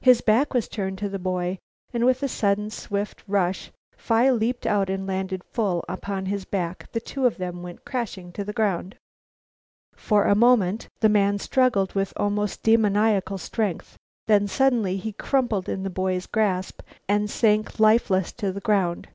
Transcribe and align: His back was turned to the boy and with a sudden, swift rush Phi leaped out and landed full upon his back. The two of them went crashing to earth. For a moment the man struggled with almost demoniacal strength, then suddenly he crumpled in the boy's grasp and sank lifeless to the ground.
His 0.00 0.22
back 0.22 0.54
was 0.54 0.68
turned 0.68 0.96
to 1.00 1.08
the 1.10 1.18
boy 1.18 1.58
and 1.92 2.06
with 2.06 2.22
a 2.22 2.28
sudden, 2.28 2.70
swift 2.70 3.22
rush 3.28 3.70
Phi 3.94 4.30
leaped 4.30 4.64
out 4.66 4.88
and 4.88 5.06
landed 5.06 5.44
full 5.44 5.84
upon 5.86 6.24
his 6.24 6.46
back. 6.46 6.90
The 6.92 7.00
two 7.02 7.26
of 7.26 7.36
them 7.36 7.62
went 7.62 7.84
crashing 7.84 8.32
to 8.32 8.54
earth. 8.58 8.94
For 9.94 10.24
a 10.24 10.34
moment 10.34 10.88
the 11.00 11.10
man 11.10 11.38
struggled 11.38 11.92
with 11.94 12.14
almost 12.16 12.62
demoniacal 12.62 13.36
strength, 13.36 13.98
then 14.26 14.48
suddenly 14.48 14.96
he 14.96 15.12
crumpled 15.12 15.68
in 15.68 15.82
the 15.82 15.90
boy's 15.90 16.24
grasp 16.24 16.80
and 17.06 17.28
sank 17.30 17.78
lifeless 17.78 18.32
to 18.32 18.52
the 18.52 18.60
ground. 18.62 19.08